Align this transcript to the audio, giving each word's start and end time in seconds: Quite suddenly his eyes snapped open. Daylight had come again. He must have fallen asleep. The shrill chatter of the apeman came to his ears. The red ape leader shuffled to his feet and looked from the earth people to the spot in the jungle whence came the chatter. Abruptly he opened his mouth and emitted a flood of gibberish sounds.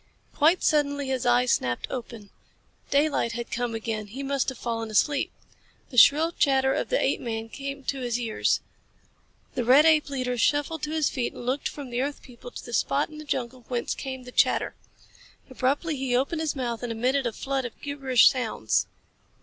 Quite 0.33 0.63
suddenly 0.63 1.09
his 1.09 1.27
eyes 1.27 1.51
snapped 1.51 1.85
open. 1.91 2.31
Daylight 2.89 3.33
had 3.33 3.51
come 3.51 3.75
again. 3.75 4.07
He 4.07 4.23
must 4.23 4.49
have 4.49 4.57
fallen 4.57 4.89
asleep. 4.89 5.31
The 5.91 5.97
shrill 5.99 6.31
chatter 6.31 6.73
of 6.73 6.89
the 6.89 6.99
apeman 6.99 7.49
came 7.49 7.83
to 7.83 7.99
his 7.99 8.19
ears. 8.19 8.61
The 9.53 9.63
red 9.63 9.85
ape 9.85 10.09
leader 10.09 10.39
shuffled 10.39 10.81
to 10.85 10.91
his 10.91 11.11
feet 11.11 11.33
and 11.33 11.45
looked 11.45 11.69
from 11.69 11.91
the 11.91 12.01
earth 12.01 12.23
people 12.23 12.49
to 12.49 12.65
the 12.65 12.73
spot 12.73 13.09
in 13.09 13.19
the 13.19 13.23
jungle 13.23 13.63
whence 13.67 13.93
came 13.93 14.23
the 14.23 14.31
chatter. 14.31 14.73
Abruptly 15.51 15.95
he 15.95 16.15
opened 16.15 16.41
his 16.41 16.55
mouth 16.55 16.81
and 16.81 16.91
emitted 16.91 17.27
a 17.27 17.31
flood 17.31 17.63
of 17.63 17.79
gibberish 17.79 18.27
sounds. 18.27 18.87